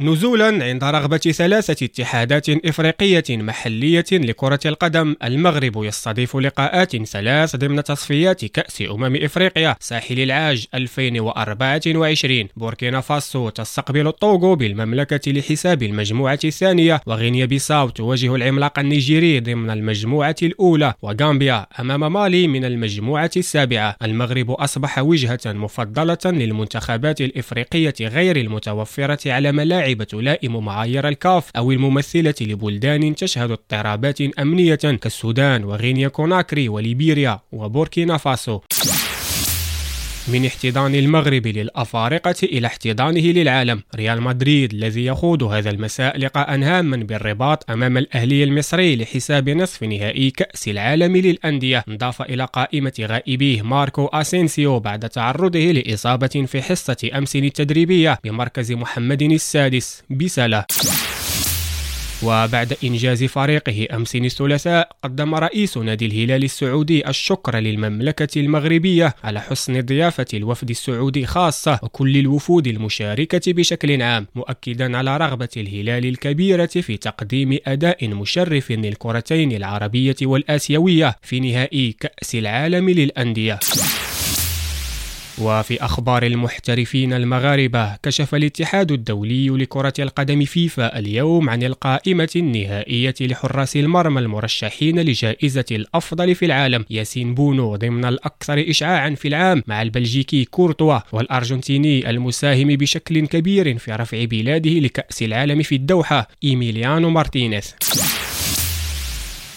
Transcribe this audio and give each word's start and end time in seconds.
نزولا 0.00 0.64
عند 0.64 0.84
رغبة 0.84 1.16
ثلاثة 1.16 1.86
اتحادات 1.86 2.48
إفريقية 2.48 3.24
محلية 3.30 4.04
لكرة 4.12 4.60
القدم 4.66 5.16
المغرب 5.24 5.84
يستضيف 5.84 6.36
لقاءات 6.36 6.96
ثلاث 6.96 7.56
ضمن 7.56 7.84
تصفيات 7.84 8.44
كأس 8.44 8.82
أمم 8.90 9.16
إفريقيا 9.16 9.76
ساحل 9.80 10.20
العاج 10.20 10.66
2024 10.74 12.48
بوركينا 12.56 13.00
فاسو 13.00 13.48
تستقبل 13.48 14.06
الطوغو 14.06 14.54
بالمملكة 14.56 15.32
لحساب 15.32 15.82
المجموعة 15.82 16.38
الثانية 16.44 17.00
وغينيا 17.06 17.46
بيساو 17.46 17.88
تواجه 17.88 18.34
العملاق 18.34 18.78
النيجيري 18.78 19.40
ضمن 19.40 19.70
المجموعة 19.70 20.36
الأولى 20.42 20.94
وغامبيا 21.02 21.66
أمام 21.80 22.12
مالي 22.12 22.48
من 22.48 22.64
المجموعة 22.64 23.30
السابعة. 23.36 23.96
المغرب 24.02 24.50
أصبح 24.50 24.98
وجهة 24.98 25.40
مفضلة 25.46 26.18
للمنتخبات 26.24 27.20
الإفريقية 27.20 27.94
غير 28.00 28.36
المتوفرة 28.36 29.32
على 29.32 29.52
ملاعب 29.52 29.83
لاعبة 29.84 30.04
تلائم 30.04 30.64
معايير 30.64 31.08
الكاف 31.08 31.50
أو 31.56 31.72
الممثلة 31.72 32.34
لبلدان 32.40 33.14
تشهد 33.14 33.50
اضطرابات 33.50 34.20
أمنية 34.20 34.74
كالسودان 34.74 35.64
وغينيا 35.64 36.08
كوناكري 36.08 36.68
وليبيريا 36.68 37.40
وبوركينا 37.52 38.16
فاسو. 38.16 38.60
من 40.28 40.46
احتضان 40.46 40.94
المغرب 40.94 41.46
للأفارقة 41.46 42.34
إلى 42.42 42.66
احتضانه 42.66 43.20
للعالم. 43.20 43.82
ريال 43.96 44.22
مدريد 44.22 44.72
الذي 44.72 45.04
يخوض 45.04 45.42
هذا 45.42 45.70
المساء 45.70 46.18
لقاء 46.18 46.62
هاما 46.62 46.96
بالرباط 46.96 47.70
أمام 47.70 47.98
الأهلي 47.98 48.44
المصري 48.44 48.96
لحساب 48.96 49.48
نصف 49.48 49.82
نهائي 49.82 50.30
كأس 50.30 50.68
العالم 50.68 51.16
للأندية. 51.16 51.84
انضاف 51.88 52.22
إلى 52.22 52.44
قائمة 52.44 52.92
غائبيه 53.00 53.62
ماركو 53.62 54.06
أسينسيو 54.06 54.80
بعد 54.80 55.08
تعرضه 55.08 55.72
لإصابة 55.72 56.44
في 56.46 56.62
حصة 56.62 57.10
أمس 57.14 57.36
التدريبية 57.36 58.18
بمركز 58.24 58.72
محمد 58.72 59.22
السادس 59.22 60.02
بسلا 60.10 60.66
وبعد 62.24 62.76
إنجاز 62.84 63.24
فريقه 63.24 63.86
أمس 63.96 64.16
الثلاثاء 64.16 64.96
قدم 65.02 65.34
رئيس 65.34 65.76
نادي 65.78 66.06
الهلال 66.06 66.44
السعودي 66.44 67.08
الشكر 67.08 67.56
للمملكة 67.56 68.40
المغربية 68.40 69.14
على 69.24 69.40
حسن 69.40 69.80
ضيافة 69.80 70.26
الوفد 70.34 70.70
السعودي 70.70 71.26
خاصة 71.26 71.78
وكل 71.82 72.16
الوفود 72.16 72.66
المشاركة 72.66 73.52
بشكل 73.52 74.02
عام 74.02 74.26
مؤكدا 74.34 74.96
على 74.96 75.16
رغبة 75.16 75.48
الهلال 75.56 76.06
الكبيرة 76.06 76.66
في 76.66 76.96
تقديم 76.96 77.58
أداء 77.66 78.08
مشرف 78.08 78.72
للكرتين 78.72 79.52
العربية 79.52 80.16
والآسيوية 80.22 81.16
في 81.22 81.40
نهائي 81.40 81.92
كأس 82.00 82.34
العالم 82.34 82.90
للأندية. 82.90 83.58
وفي 85.38 85.84
أخبار 85.84 86.22
المحترفين 86.22 87.12
المغاربة 87.12 87.96
كشف 87.96 88.34
الاتحاد 88.34 88.92
الدولي 88.92 89.48
لكرة 89.48 89.92
القدم 89.98 90.44
فيفا 90.44 90.98
اليوم 90.98 91.50
عن 91.50 91.62
القائمة 91.62 92.28
النهائية 92.36 93.14
لحراس 93.20 93.76
المرمى 93.76 94.20
المرشحين 94.20 95.00
لجائزة 95.00 95.64
الأفضل 95.70 96.34
في 96.34 96.44
العالم 96.44 96.84
ياسين 96.90 97.34
بونو 97.34 97.76
ضمن 97.76 98.04
الأكثر 98.04 98.70
إشعاعا 98.70 99.10
في 99.10 99.28
العام 99.28 99.62
مع 99.66 99.82
البلجيكي 99.82 100.44
كورتوا 100.44 100.98
والأرجنتيني 101.12 102.10
المساهم 102.10 102.68
بشكل 102.68 103.26
كبير 103.26 103.78
في 103.78 103.92
رفع 103.92 104.24
بلاده 104.24 104.70
لكأس 104.70 105.22
العالم 105.22 105.62
في 105.62 105.74
الدوحة 105.74 106.28
إيميليانو 106.44 107.10
مارتينيز. 107.10 107.74